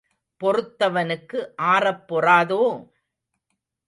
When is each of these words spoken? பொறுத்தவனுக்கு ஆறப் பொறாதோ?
பொறுத்தவனுக்கு 0.41 1.39
ஆறப் 1.65 2.03
பொறாதோ? 2.09 2.61